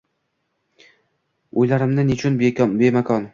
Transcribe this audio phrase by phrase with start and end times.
[1.65, 2.41] O’ylarimni nechun
[2.81, 3.29] bemakon?